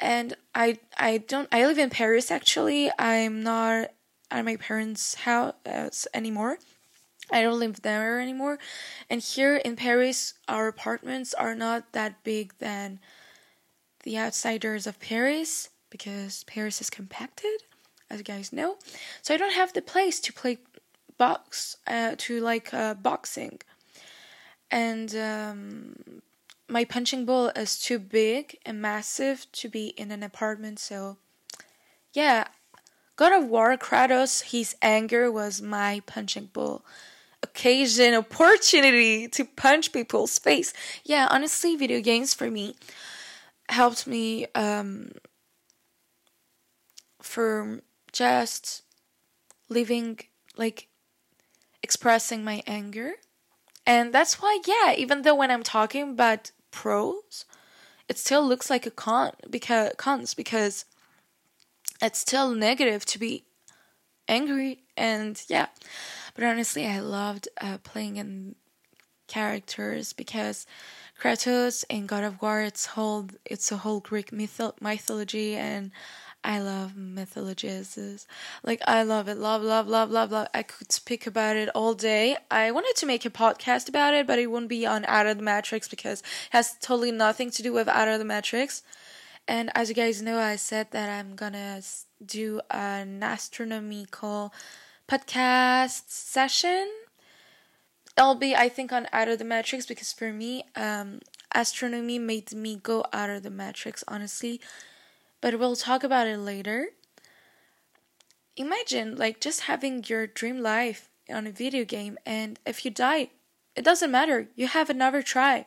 and 0.00 0.34
I 0.54 0.78
I 0.96 1.18
don't 1.18 1.48
I 1.52 1.66
live 1.66 1.78
in 1.78 1.90
Paris 1.90 2.30
actually. 2.30 2.90
I'm 2.98 3.42
not 3.42 3.90
at 4.30 4.44
my 4.44 4.56
parents' 4.56 5.14
house 5.14 6.06
anymore. 6.14 6.58
I 7.30 7.42
don't 7.42 7.58
live 7.58 7.82
there 7.82 8.20
anymore. 8.20 8.58
And 9.08 9.20
here 9.20 9.56
in 9.56 9.76
Paris, 9.76 10.34
our 10.48 10.68
apartments 10.68 11.32
are 11.34 11.54
not 11.54 11.92
that 11.92 12.22
big 12.24 12.52
than 12.58 13.00
the 14.02 14.18
outsiders 14.18 14.86
of 14.86 15.00
Paris 15.00 15.70
because 15.90 16.44
Paris 16.44 16.80
is 16.80 16.90
compacted, 16.90 17.62
as 18.10 18.18
you 18.18 18.24
guys 18.24 18.52
know. 18.52 18.76
So 19.22 19.34
I 19.34 19.36
don't 19.36 19.54
have 19.54 19.72
the 19.72 19.82
place 19.82 20.18
to 20.20 20.32
play 20.32 20.58
box 21.26 21.76
uh, 21.86 22.14
to 22.24 22.32
like 22.40 22.74
uh, 22.74 22.94
boxing, 22.94 23.56
and 24.70 25.14
um, 25.14 26.22
my 26.68 26.84
punching 26.84 27.24
ball 27.24 27.46
is 27.54 27.78
too 27.78 27.98
big 27.98 28.58
and 28.66 28.82
massive 28.82 29.46
to 29.52 29.68
be 29.68 29.86
in 30.02 30.10
an 30.10 30.22
apartment. 30.22 30.78
So, 30.80 31.18
yeah, 32.12 32.48
God 33.14 33.32
of 33.38 33.48
War 33.48 33.76
Kratos, 33.76 34.50
his 34.50 34.74
anger 34.82 35.30
was 35.30 35.62
my 35.62 36.02
punching 36.06 36.50
ball. 36.52 36.84
Occasion, 37.42 38.14
opportunity 38.14 39.28
to 39.28 39.44
punch 39.44 39.92
people's 39.92 40.38
face. 40.38 40.72
Yeah, 41.04 41.28
honestly, 41.30 41.76
video 41.76 42.00
games 42.00 42.34
for 42.34 42.50
me 42.50 42.74
helped 43.68 44.06
me 44.06 44.46
um, 44.54 45.12
for 47.20 47.80
just 48.12 48.82
living 49.68 50.18
like 50.56 50.88
expressing 51.82 52.44
my 52.44 52.62
anger. 52.66 53.14
And 53.86 54.12
that's 54.12 54.40
why, 54.40 54.60
yeah, 54.66 54.94
even 54.96 55.22
though 55.22 55.34
when 55.34 55.50
I'm 55.50 55.62
talking 55.62 56.10
about 56.10 56.52
pros, 56.70 57.44
it 58.08 58.18
still 58.18 58.46
looks 58.46 58.70
like 58.70 58.86
a 58.86 58.90
con 58.90 59.32
because 59.48 59.92
cons 59.96 60.34
because 60.34 60.84
it's 62.00 62.18
still 62.18 62.54
negative 62.54 63.04
to 63.06 63.18
be 63.18 63.44
angry 64.28 64.84
and 64.96 65.42
yeah. 65.48 65.66
But 66.34 66.44
honestly, 66.44 66.86
I 66.86 67.00
loved 67.00 67.48
uh, 67.60 67.78
playing 67.78 68.16
in 68.16 68.54
characters 69.28 70.12
because 70.12 70.66
Kratos 71.20 71.84
in 71.88 72.06
God 72.06 72.24
of 72.24 72.42
War 72.42 72.60
it's 72.62 72.86
whole 72.86 73.28
it's 73.44 73.72
a 73.72 73.78
whole 73.78 74.00
Greek 74.00 74.30
mytho- 74.30 74.80
mythology 74.80 75.54
and 75.56 75.90
I 76.44 76.58
love 76.58 76.96
mythologies. 76.96 78.26
Like 78.64 78.82
I 78.86 79.04
love 79.04 79.28
it. 79.28 79.36
Love, 79.36 79.62
love, 79.62 79.86
love, 79.86 80.10
love, 80.10 80.32
love. 80.32 80.48
I 80.52 80.64
could 80.64 80.90
speak 80.90 81.26
about 81.26 81.56
it 81.56 81.68
all 81.68 81.94
day. 81.94 82.36
I 82.50 82.72
wanted 82.72 82.96
to 82.96 83.06
make 83.06 83.24
a 83.24 83.30
podcast 83.30 83.88
about 83.88 84.14
it, 84.14 84.26
but 84.26 84.40
it 84.40 84.50
wouldn't 84.50 84.68
be 84.68 84.84
on 84.84 85.04
Out 85.06 85.26
of 85.26 85.36
the 85.36 85.44
Matrix 85.44 85.88
because 85.88 86.20
it 86.20 86.26
has 86.50 86.76
totally 86.80 87.12
nothing 87.12 87.50
to 87.52 87.62
do 87.62 87.72
with 87.72 87.86
Out 87.88 88.08
of 88.08 88.18
the 88.18 88.24
Matrix. 88.24 88.82
And 89.46 89.70
as 89.74 89.88
you 89.88 89.94
guys 89.94 90.20
know, 90.20 90.38
I 90.38 90.56
said 90.56 90.90
that 90.90 91.08
I'm 91.08 91.36
gonna 91.36 91.80
do 92.24 92.60
an 92.70 93.22
astronomical 93.22 94.52
podcast 95.08 96.10
session. 96.10 96.88
It'll 98.18 98.34
be, 98.34 98.54
I 98.56 98.68
think, 98.68 98.92
on 98.92 99.06
Out 99.12 99.28
of 99.28 99.38
the 99.38 99.44
Matrix 99.44 99.86
because 99.86 100.12
for 100.12 100.32
me, 100.32 100.64
um, 100.74 101.20
astronomy 101.54 102.18
made 102.18 102.52
me 102.52 102.76
go 102.82 103.04
out 103.12 103.30
of 103.30 103.44
the 103.44 103.50
matrix, 103.50 104.02
honestly 104.08 104.60
but 105.42 105.58
we'll 105.58 105.76
talk 105.76 106.02
about 106.02 106.26
it 106.26 106.38
later. 106.38 106.90
Imagine 108.56 109.16
like 109.16 109.40
just 109.40 109.62
having 109.62 110.04
your 110.06 110.26
dream 110.26 110.60
life 110.60 111.10
on 111.28 111.46
a 111.46 111.50
video 111.50 111.84
game 111.84 112.16
and 112.24 112.58
if 112.64 112.84
you 112.86 112.90
die, 112.90 113.30
it 113.74 113.84
doesn't 113.84 114.10
matter. 114.10 114.48
You 114.54 114.68
have 114.68 114.88
another 114.88 115.20
try. 115.20 115.66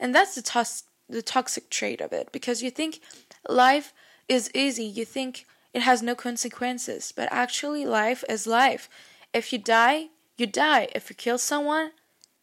And 0.00 0.14
that's 0.14 0.34
the 0.34 0.42
tos- 0.42 0.84
the 1.08 1.22
toxic 1.22 1.70
trait 1.70 2.00
of 2.00 2.12
it 2.12 2.30
because 2.32 2.62
you 2.62 2.70
think 2.70 3.00
life 3.48 3.92
is 4.28 4.50
easy. 4.54 4.84
You 4.84 5.04
think 5.04 5.44
it 5.74 5.82
has 5.82 6.02
no 6.02 6.14
consequences, 6.14 7.12
but 7.14 7.28
actually 7.30 7.84
life 7.84 8.22
is 8.28 8.46
life. 8.46 8.88
If 9.32 9.52
you 9.52 9.58
die, 9.58 10.08
you 10.36 10.46
die. 10.46 10.88
If 10.94 11.10
you 11.10 11.16
kill 11.16 11.38
someone, 11.38 11.90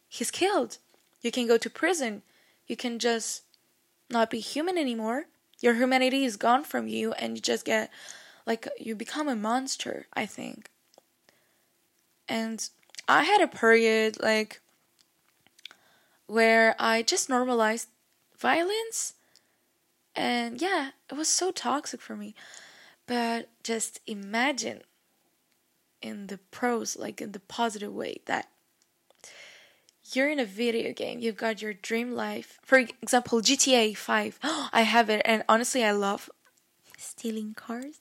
he's 0.08 0.30
killed. 0.30 0.78
You 1.22 1.30
can 1.30 1.46
go 1.46 1.56
to 1.56 1.70
prison. 1.70 2.22
You 2.66 2.76
can 2.76 2.98
just 2.98 3.42
not 4.10 4.30
be 4.30 4.40
human 4.40 4.76
anymore 4.76 5.26
your 5.60 5.74
humanity 5.74 6.24
is 6.24 6.36
gone 6.36 6.64
from 6.64 6.88
you 6.88 7.12
and 7.12 7.36
you 7.36 7.42
just 7.42 7.64
get 7.64 7.90
like 8.46 8.68
you 8.78 8.94
become 8.94 9.28
a 9.28 9.36
monster 9.36 10.06
i 10.14 10.26
think 10.26 10.70
And 12.28 12.68
I 13.08 13.24
had 13.24 13.40
a 13.40 13.48
period 13.48 14.20
like 14.20 14.60
where 16.26 16.74
I 16.78 17.02
just 17.02 17.28
normalized 17.28 17.88
violence. 18.38 19.14
And 20.16 20.60
yeah, 20.60 20.90
it 21.10 21.14
was 21.14 21.28
so 21.28 21.50
toxic 21.50 22.00
for 22.00 22.16
me. 22.16 22.34
But 23.06 23.50
just 23.62 24.00
imagine 24.06 24.82
in 26.00 26.28
the 26.28 26.38
pros, 26.38 26.96
like 26.96 27.20
in 27.20 27.32
the 27.32 27.40
positive 27.40 27.92
way, 27.92 28.20
that 28.26 28.48
you're 30.12 30.28
in 30.28 30.38
a 30.38 30.44
video 30.44 30.92
game, 30.92 31.20
you've 31.20 31.36
got 31.36 31.62
your 31.62 31.72
dream 31.72 32.12
life. 32.12 32.58
For 32.62 32.78
example, 32.78 33.40
GTA 33.40 33.96
5. 33.96 34.38
I 34.42 34.82
have 34.82 35.08
it, 35.10 35.22
and 35.24 35.42
honestly, 35.48 35.84
I 35.84 35.92
love 35.92 36.28
stealing 36.98 37.54
cars. 37.54 38.00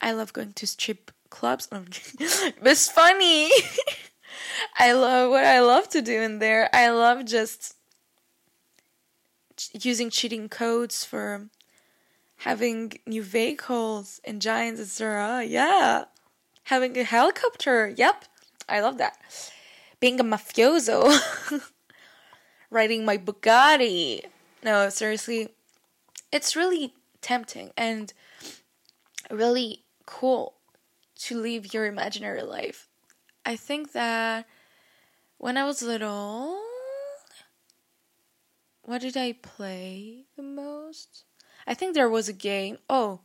I 0.00 0.12
love 0.12 0.32
going 0.32 0.52
to 0.52 0.66
strip 0.66 1.10
clubs. 1.30 1.68
it's 2.20 2.88
funny. 2.88 3.50
I 4.78 4.92
love 4.92 5.30
what 5.30 5.44
I 5.44 5.60
love 5.60 5.88
to 5.90 6.02
do 6.02 6.20
in 6.22 6.38
there. 6.38 6.68
I 6.72 6.90
love 6.90 7.24
just 7.24 7.74
using 9.72 10.10
cheating 10.10 10.48
codes 10.48 11.04
for 11.04 11.48
having 12.38 12.92
new 13.06 13.22
vehicles, 13.22 14.20
engines, 14.24 14.80
etc. 14.80 15.44
Yeah. 15.44 16.04
Having 16.64 16.98
a 16.98 17.04
helicopter. 17.04 17.92
Yep. 17.96 18.24
I 18.68 18.80
love 18.80 18.98
that. 18.98 19.16
Being 20.00 20.20
a 20.20 20.24
mafioso. 20.24 21.20
Riding 22.70 23.04
my 23.04 23.16
Bugatti. 23.16 24.24
No, 24.62 24.88
seriously. 24.88 25.50
It's 26.32 26.56
really 26.56 26.94
tempting 27.20 27.70
and 27.76 28.12
really 29.30 29.84
cool 30.04 30.54
to 31.16 31.40
live 31.40 31.72
your 31.72 31.86
imaginary 31.86 32.42
life. 32.42 32.88
I 33.44 33.56
think 33.56 33.92
that 33.92 34.46
when 35.38 35.56
I 35.56 35.64
was 35.64 35.82
little, 35.82 36.58
what 38.82 39.00
did 39.00 39.16
I 39.16 39.32
play 39.32 40.24
the 40.36 40.42
most? 40.42 41.24
I 41.66 41.74
think 41.74 41.94
there 41.94 42.08
was 42.08 42.28
a 42.28 42.32
game. 42.32 42.78
Oh, 42.88 43.20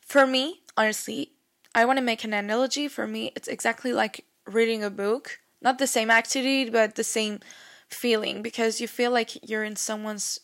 for 0.00 0.26
me, 0.26 0.62
honestly, 0.76 1.32
I 1.74 1.84
want 1.84 1.98
to 1.98 2.04
make 2.04 2.24
an 2.24 2.32
analogy. 2.32 2.88
For 2.88 3.06
me, 3.06 3.32
it's 3.36 3.48
exactly 3.48 3.92
like 3.92 4.24
reading 4.46 4.82
a 4.82 4.90
book. 4.90 5.40
Not 5.64 5.78
the 5.78 5.86
same 5.86 6.10
activity, 6.10 6.68
but 6.68 6.94
the 6.94 7.02
same 7.02 7.40
feeling 7.88 8.42
because 8.42 8.82
you 8.82 8.86
feel 8.86 9.10
like 9.10 9.48
you're 9.48 9.64
in 9.64 9.76
someone's 9.76 10.40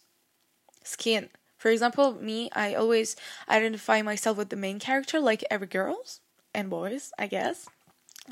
skin. 0.83 1.29
For 1.59 1.71
example, 1.71 2.15
me, 2.15 2.49
I 2.55 2.75
always 2.75 3.17
identify 3.47 4.01
myself 4.01 4.39
with 4.39 4.49
the 4.49 4.57
main 4.57 4.81
character, 4.81 5.21
like 5.21 5.45
every 5.51 5.67
girls 5.67 6.21
and 6.55 6.71
boys, 6.71 7.13
I 7.19 7.27
guess. 7.27 7.69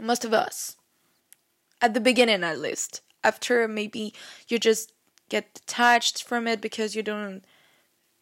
Most 0.01 0.25
of 0.25 0.33
us. 0.33 0.77
At 1.83 1.93
the 1.93 2.01
beginning, 2.01 2.43
at 2.43 2.59
least. 2.59 3.03
After, 3.23 3.69
maybe 3.69 4.15
you 4.49 4.59
just 4.59 4.93
get 5.29 5.53
detached 5.53 6.23
from 6.23 6.49
it 6.49 6.63
because 6.63 6.97
you 6.97 7.03
don't 7.03 7.45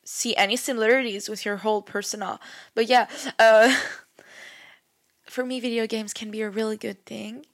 see 0.05 0.35
any 0.35 0.57
similarities 0.57 1.29
with 1.29 1.45
your 1.45 1.59
whole 1.59 1.83
persona. 1.83 2.41
But 2.75 2.89
yeah, 2.89 3.07
uh, 3.39 3.77
for 5.25 5.47
me, 5.47 5.61
video 5.61 5.87
games 5.87 6.13
can 6.13 6.33
be 6.33 6.43
a 6.43 6.51
really 6.51 6.77
good 6.77 7.07
thing, 7.07 7.47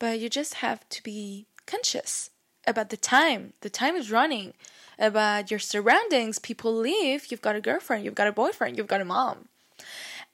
but 0.00 0.18
you 0.18 0.28
just 0.28 0.54
have 0.54 0.88
to 0.88 1.02
be 1.04 1.46
conscious 1.66 2.30
about 2.66 2.90
the 2.90 2.96
time. 2.96 3.52
The 3.60 3.70
time 3.70 3.94
is 3.94 4.10
running, 4.10 4.54
about 4.98 5.50
your 5.50 5.60
surroundings. 5.60 6.40
People 6.40 6.74
leave. 6.74 7.30
You've 7.30 7.42
got 7.42 7.54
a 7.54 7.60
girlfriend, 7.60 8.04
you've 8.04 8.16
got 8.16 8.26
a 8.26 8.32
boyfriend, 8.32 8.76
you've 8.76 8.88
got 8.88 9.00
a 9.00 9.04
mom. 9.04 9.48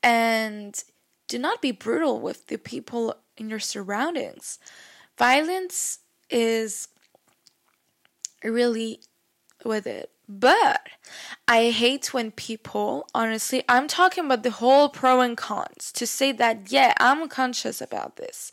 And 0.02 0.82
do 1.28 1.38
not 1.38 1.60
be 1.60 1.72
brutal 1.72 2.20
with 2.20 2.46
the 2.46 2.56
people 2.56 3.16
in 3.36 3.50
your 3.50 3.58
surroundings. 3.58 4.58
Violence 5.18 5.98
is 6.30 6.88
really 8.42 9.00
with 9.64 9.86
it. 9.86 10.10
But 10.28 10.88
I 11.46 11.70
hate 11.70 12.12
when 12.12 12.32
people, 12.32 13.08
honestly, 13.14 13.62
I'm 13.68 13.86
talking 13.86 14.24
about 14.24 14.42
the 14.42 14.50
whole 14.50 14.88
pro 14.88 15.20
and 15.20 15.36
cons 15.36 15.92
to 15.94 16.06
say 16.06 16.32
that, 16.32 16.72
yeah, 16.72 16.94
I'm 16.98 17.28
conscious 17.28 17.80
about 17.80 18.16
this. 18.16 18.50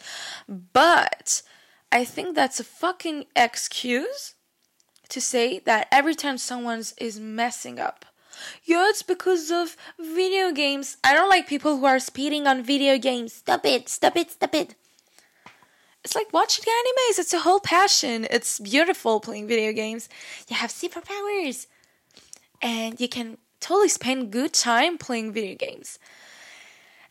But 0.47 1.41
I 1.91 2.05
think 2.05 2.35
that's 2.35 2.59
a 2.59 2.63
fucking 2.63 3.25
excuse 3.35 4.35
to 5.09 5.19
say 5.19 5.59
that 5.59 5.87
every 5.91 6.15
time 6.15 6.37
someone 6.37 6.83
is 6.97 7.19
messing 7.19 7.79
up, 7.79 8.05
yeah, 8.63 8.89
it's 8.89 9.03
because 9.03 9.51
of 9.51 9.75
video 9.99 10.51
games. 10.51 10.97
I 11.03 11.13
don't 11.13 11.29
like 11.29 11.47
people 11.47 11.77
who 11.77 11.85
are 11.85 11.99
speeding 11.99 12.47
on 12.47 12.63
video 12.63 12.97
games. 12.97 13.33
Stop 13.33 13.65
it, 13.65 13.89
stop 13.89 14.15
it, 14.15 14.31
stop 14.31 14.53
it 14.55 14.75
it's 16.03 16.15
like 16.15 16.33
watching 16.33 16.65
animes. 16.65 17.19
It's 17.19 17.33
a 17.33 17.39
whole 17.39 17.59
passion. 17.59 18.27
It's 18.29 18.59
beautiful 18.59 19.19
playing 19.19 19.47
video 19.47 19.71
games. 19.71 20.09
You 20.49 20.55
have 20.55 20.69
superpowers, 20.69 21.67
and 22.61 22.99
you 22.99 23.07
can 23.07 23.37
totally 23.59 23.89
spend 23.89 24.31
good 24.31 24.53
time 24.53 24.97
playing 24.97 25.31
video 25.31 25.55
games. 25.55 25.99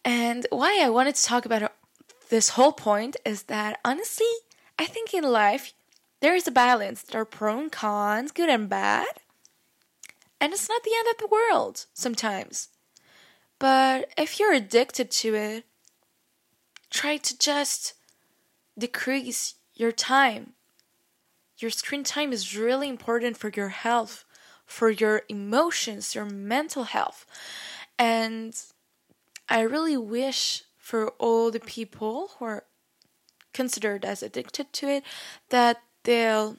And 0.04 0.46
why 0.50 0.80
I 0.82 0.90
wanted 0.90 1.14
to 1.14 1.22
talk 1.22 1.46
about 1.46 1.72
this 2.28 2.50
whole 2.50 2.72
point 2.72 3.16
is 3.24 3.44
that 3.44 3.78
honestly, 3.84 4.26
I 4.78 4.86
think 4.86 5.14
in 5.14 5.24
life 5.24 5.72
there 6.20 6.34
is 6.34 6.46
a 6.46 6.50
balance. 6.52 7.02
There 7.02 7.20
are 7.20 7.26
pros 7.26 7.60
and 7.60 7.72
cons, 7.72 8.32
good 8.32 8.48
and 8.48 8.68
bad, 8.68 9.06
and 10.40 10.52
it's 10.52 10.68
not 10.68 10.82
the 10.82 10.94
end 10.98 11.08
of 11.10 11.18
the 11.18 11.28
world 11.28 11.86
sometimes. 11.94 12.68
But 13.58 14.10
if 14.18 14.40
you're 14.40 14.52
addicted 14.52 15.10
to 15.10 15.34
it, 15.34 15.64
try 16.90 17.16
to 17.16 17.38
just 17.38 17.94
decrease 18.78 19.54
your 19.74 19.92
time. 19.92 20.54
Your 21.58 21.70
screen 21.70 22.04
time 22.04 22.32
is 22.32 22.56
really 22.56 22.88
important 22.88 23.36
for 23.36 23.50
your 23.54 23.68
health, 23.68 24.24
for 24.66 24.90
your 24.90 25.22
emotions, 25.28 26.14
your 26.14 26.24
mental 26.24 26.84
health. 26.84 27.26
And 27.98 28.54
I 29.48 29.60
really 29.60 29.96
wish 29.96 30.64
for 30.76 31.10
all 31.18 31.50
the 31.50 31.60
people 31.60 32.30
who 32.38 32.44
are 32.46 32.64
considered 33.52 34.04
as 34.04 34.22
addicted 34.22 34.72
to 34.72 34.88
it 34.88 35.04
that 35.50 35.82
they'll 36.04 36.56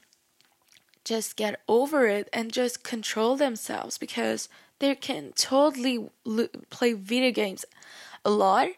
just 1.04 1.36
get 1.36 1.60
over 1.68 2.08
it 2.08 2.30
and 2.32 2.54
just 2.54 2.84
control 2.84 3.36
themselves 3.36 3.98
because 3.98 4.48
they 4.80 4.96
can 4.96 5.34
totally 5.36 6.10
play 6.70 6.94
video 6.94 7.32
games 7.32 7.66
a 8.24 8.30
lot 8.30 8.70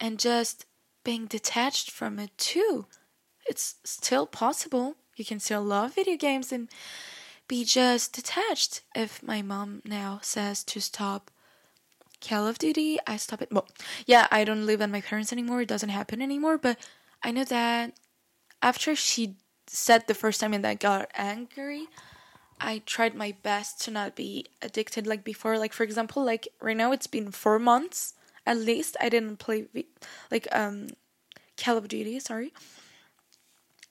and 0.00 0.18
just 0.18 0.66
being 1.04 1.26
detached 1.26 1.90
from 1.90 2.18
it 2.18 2.36
too. 2.38 2.86
It's 3.46 3.76
still 3.84 4.26
possible. 4.26 4.96
You 5.16 5.24
can 5.24 5.38
still 5.38 5.62
love 5.62 5.94
video 5.94 6.16
games 6.16 6.50
and 6.50 6.68
be 7.46 7.64
just 7.64 8.14
detached. 8.14 8.82
If 8.94 9.22
my 9.22 9.42
mom 9.42 9.82
now 9.84 10.18
says 10.22 10.64
to 10.64 10.80
stop 10.80 11.30
Call 12.26 12.46
of 12.46 12.58
Duty, 12.58 12.98
I 13.06 13.18
stop 13.18 13.42
it. 13.42 13.52
Well, 13.52 13.68
yeah, 14.06 14.26
I 14.30 14.44
don't 14.44 14.66
live 14.66 14.80
with 14.80 14.90
my 14.90 15.02
parents 15.02 15.32
anymore. 15.32 15.60
It 15.60 15.68
doesn't 15.68 15.90
happen 15.90 16.22
anymore. 16.22 16.56
But 16.56 16.78
I 17.22 17.30
know 17.30 17.44
that 17.44 17.92
after 18.62 18.96
she 18.96 19.36
said 19.66 20.06
the 20.06 20.14
first 20.14 20.40
time 20.40 20.54
and 20.54 20.66
I 20.66 20.74
got 20.74 21.10
angry, 21.14 21.86
I 22.60 22.82
tried 22.86 23.14
my 23.14 23.36
best 23.42 23.82
to 23.82 23.90
not 23.90 24.16
be 24.16 24.46
addicted 24.62 25.06
like 25.06 25.22
before. 25.22 25.58
Like 25.58 25.74
for 25.74 25.82
example, 25.82 26.24
like 26.24 26.48
right 26.60 26.76
now 26.76 26.92
it's 26.92 27.06
been 27.06 27.30
four 27.30 27.58
months 27.58 28.14
at 28.46 28.56
least 28.56 28.96
I 29.00 29.08
didn't 29.08 29.38
play 29.38 29.66
like 30.30 30.48
um 30.52 30.88
Call 31.56 31.76
of 31.76 31.88
Duty, 31.88 32.18
sorry. 32.20 32.52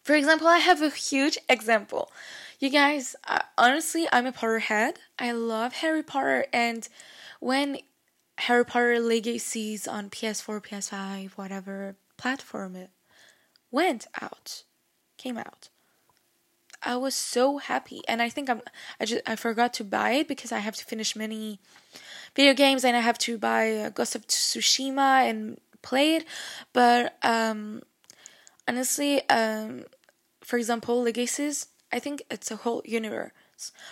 For 0.04 0.16
example, 0.16 0.48
I 0.48 0.58
have 0.58 0.82
a 0.82 0.90
huge 0.90 1.38
example. 1.48 2.12
You 2.60 2.70
guys, 2.70 3.16
uh, 3.28 3.40
honestly, 3.58 4.08
I'm 4.12 4.26
a 4.26 4.34
Potterhead. 4.34 4.96
I 5.18 5.32
love 5.32 5.76
Harry 5.76 6.04
Potter 6.04 6.46
and 6.52 6.88
when 7.40 7.78
Harry 8.40 8.66
Potter 8.66 9.00
Legacies 9.00 9.88
on 9.88 10.10
PS4, 10.10 10.62
PS5, 10.62 11.32
whatever 11.32 11.96
platform 12.18 12.76
it 12.76 12.90
went 13.72 14.08
out, 14.22 14.64
came 15.18 15.38
out. 15.38 15.70
I 16.82 16.98
was 16.98 17.16
so 17.16 17.60
happy, 17.60 18.02
and 18.08 18.22
I 18.22 18.30
think 18.30 18.50
I'm. 18.50 18.62
I 19.00 19.06
just 19.06 19.22
I 19.26 19.38
forgot 19.38 19.74
to 19.76 19.84
buy 19.86 20.12
it 20.12 20.28
because 20.28 20.52
I 20.52 20.60
have 20.60 20.76
to 20.76 20.86
finish 20.86 21.16
many 21.16 21.60
video 22.36 22.54
games, 22.54 22.84
and 22.84 22.96
I 22.98 23.02
have 23.02 23.18
to 23.20 23.38
buy 23.38 23.92
Ghost 23.94 24.16
of 24.16 24.28
Tsushima 24.28 25.30
and 25.30 25.60
play 25.82 26.16
it. 26.16 26.26
But 26.74 27.18
um, 27.24 27.84
honestly, 28.68 29.28
um, 29.30 29.84
for 30.42 30.58
example, 30.58 31.02
Legacies, 31.02 31.68
I 31.92 32.00
think 32.00 32.24
it's 32.30 32.52
a 32.52 32.58
whole 32.58 32.82
universe. 32.86 33.32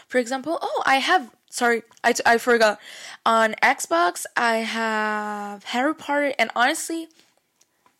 For 0.08 0.17
example, 0.17 0.58
oh, 0.62 0.84
I 0.86 0.95
have. 0.95 1.32
Sorry, 1.49 1.84
I, 2.04 2.13
I 2.25 2.38
forgot. 2.38 2.80
On 3.25 3.56
Xbox, 3.62 4.25
I 4.36 4.58
have 4.58 5.65
Harry 5.65 5.93
Potter, 5.93 6.34
and 6.39 6.49
honestly, 6.56 7.10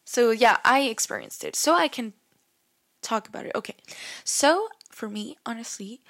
so 0.06 0.32
yeah, 0.32 0.58
I 0.66 0.82
experienced 0.82 1.44
it, 1.44 1.56
so 1.56 1.76
I 1.76 1.88
can 1.88 2.14
talk 3.02 3.28
about 3.28 3.46
it. 3.46 3.52
Okay, 3.56 3.76
so 4.24 4.68
for 4.90 5.08
me, 5.10 5.38
honestly, 5.46 6.02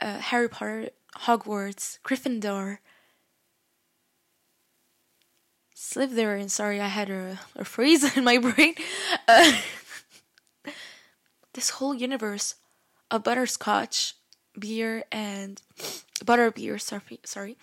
uh, 0.00 0.18
Harry 0.18 0.48
Potter, 0.48 0.90
Hogwarts, 1.20 1.98
Gryffindor, 2.04 2.78
Slytherin. 5.94 6.50
Sorry, 6.50 6.80
I 6.80 6.88
had 6.88 7.08
a, 7.08 7.38
a 7.54 7.64
freeze 7.64 8.16
in 8.16 8.24
my 8.24 8.38
brain. 8.38 8.74
Uh, 9.28 9.52
this 11.54 11.70
whole 11.70 11.94
universe 11.94 12.56
of 13.10 13.22
butterscotch 13.22 14.14
beer 14.58 15.04
and 15.12 15.62
butter 16.24 16.50
beer. 16.50 16.78
Sorry, 16.78 17.20
sorry. 17.24 17.56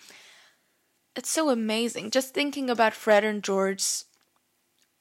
It's 1.14 1.30
so 1.30 1.50
amazing. 1.50 2.10
Just 2.10 2.32
thinking 2.32 2.70
about 2.70 2.94
Fred 2.94 3.22
and 3.22 3.42
George's 3.42 4.06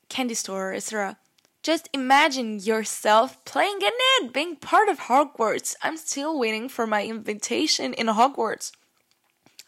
candy 0.09 0.33
store, 0.33 0.73
etc. 0.73 1.17
Just 1.63 1.87
imagine 1.93 2.59
yourself 2.59 3.43
playing 3.45 3.77
in 3.81 3.91
it, 3.93 4.33
being 4.33 4.57
part 4.57 4.89
of 4.89 5.01
Hogwarts. 5.01 5.75
I'm 5.81 5.95
still 5.95 6.37
waiting 6.37 6.67
for 6.67 6.85
my 6.85 7.05
invitation 7.05 7.93
in 7.93 8.07
Hogwarts. 8.07 8.71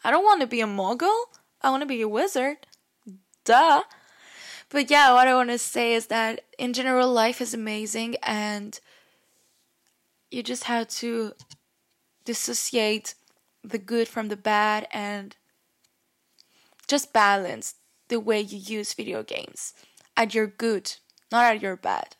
I 0.02 0.10
don't 0.10 0.24
want 0.24 0.42
to 0.42 0.46
be 0.46 0.60
a 0.60 0.66
muggle. 0.66 1.24
I 1.62 1.70
want 1.70 1.80
to 1.80 1.86
be 1.86 2.02
a 2.02 2.08
wizard. 2.08 2.66
Duh. 3.44 3.82
But 4.70 4.90
yeah, 4.90 5.12
what 5.12 5.28
I 5.28 5.34
want 5.34 5.50
to 5.50 5.58
say 5.58 5.94
is 5.94 6.06
that 6.06 6.40
in 6.58 6.72
general, 6.72 7.12
life 7.12 7.40
is 7.40 7.54
amazing 7.54 8.16
and 8.22 8.78
you 10.30 10.42
just 10.42 10.64
have 10.64 10.88
to 10.88 11.32
dissociate 12.24 13.14
the 13.62 13.78
good 13.78 14.08
from 14.08 14.28
the 14.28 14.36
bad 14.36 14.88
and 14.92 15.36
just 16.86 17.12
balance 17.12 17.76
the 18.08 18.20
way 18.20 18.40
you 18.40 18.58
use 18.58 18.94
video 18.94 19.22
games 19.22 19.74
at 20.16 20.34
your 20.34 20.46
good, 20.46 20.96
not 21.30 21.54
at 21.54 21.62
your 21.62 21.76
bad. 21.76 22.16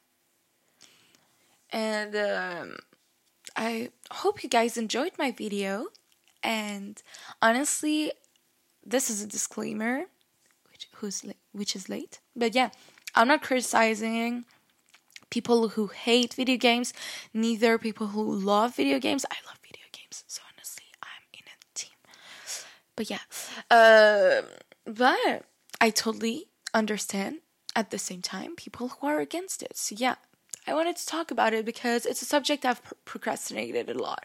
And 1.71 2.15
um, 2.15 2.77
I 3.57 3.91
hope 4.11 4.43
you 4.43 4.49
guys 4.49 4.77
enjoyed 4.77 5.13
my 5.19 5.33
video. 5.33 5.89
And 6.43 7.03
honestly, 7.43 8.13
this 8.85 9.11
is 9.11 9.23
a 9.23 9.27
disclaimer, 9.27 10.05
who's 10.97 11.25
which 11.53 11.77
is 11.77 11.89
late. 11.89 12.21
But 12.35 12.55
yeah, 12.55 12.71
I'm 13.15 13.29
not 13.29 13.43
criticizing 13.43 14.45
people 15.31 15.69
who 15.71 15.89
hate 15.89 16.35
video 16.35 16.57
games, 16.57 16.93
neither 17.33 17.79
people 17.79 18.09
who 18.09 18.23
love 18.23 18.77
video 18.77 18.99
games. 18.99 19.25
I 19.31 19.37
love 19.47 19.59
video 19.63 19.87
games, 19.93 20.25
so 20.27 20.43
honestly, 20.53 20.85
I'm 21.03 21.25
in 21.33 21.45
a 21.47 21.57
team. 21.75 21.99
But 22.97 23.11
yeah, 23.11 23.25
uh, 23.71 24.43
but 24.85 25.45
I 25.81 25.91
totally 25.91 26.47
understand 26.73 27.39
at 27.77 27.91
the 27.91 27.99
same 27.99 28.23
time 28.23 28.55
people 28.57 28.89
who 28.89 29.07
are 29.07 29.21
against 29.21 29.63
it. 29.63 29.77
So 29.77 29.97
yeah, 29.99 30.17
I 30.67 30.75
wanted 30.75 30.97
to 30.97 31.07
talk 31.07 31.31
about 31.31 31.53
it 31.53 31.65
because 31.65 32.07
it's 32.07 32.23
a 32.23 32.25
subject 32.25 32.65
I've 32.65 32.83
pr- 32.83 32.95
procrastinated 33.05 33.91
a 33.91 33.99
lot. 33.99 34.25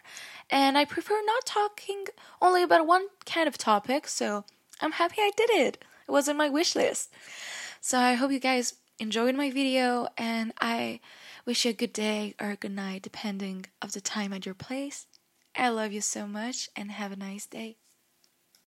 And 0.50 0.78
I 0.78 0.86
prefer 0.86 1.20
not 1.26 1.46
talking 1.46 2.06
only 2.42 2.64
about 2.64 2.88
one 2.88 3.08
kind 3.26 3.48
of 3.48 3.58
topic, 3.58 4.08
so 4.08 4.46
I'm 4.80 4.94
happy 4.94 5.18
I 5.20 5.32
did 5.36 5.50
it. 5.50 5.84
It 6.10 6.12
was 6.12 6.28
on 6.28 6.38
my 6.38 6.50
wish 6.50 6.76
list. 6.76 7.14
So 7.82 8.00
I 8.00 8.16
hope 8.16 8.32
you 8.32 8.40
guys 8.40 8.74
enjoyed 8.98 9.36
my 9.36 9.52
video 9.52 10.08
and 10.18 10.52
I 10.60 11.02
wish 11.46 11.66
you 11.66 11.70
a 11.70 11.74
good 11.76 11.94
day 11.94 12.34
or 12.42 12.50
a 12.50 12.56
good 12.56 12.72
night 12.72 13.04
depending 13.04 13.68
of 13.80 13.92
the 13.92 14.02
time 14.02 14.34
at 14.34 14.44
your 14.44 14.56
place. 14.56 15.06
I 15.56 15.70
love 15.70 15.92
you 15.92 16.02
so 16.02 16.26
much 16.26 16.68
and 16.76 16.90
have 16.90 17.12
a 17.12 17.16
nice 17.16 17.46
day. 17.46 17.78